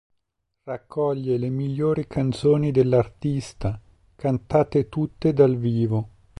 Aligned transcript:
Raccoglie 0.63 1.37
le 1.37 1.49
migliori 1.49 2.07
canzoni 2.07 2.71
dell'artista, 2.71 3.79
cantante 4.15 4.89
tutte 4.89 5.31
dal 5.31 5.55
vivo. 5.57 6.09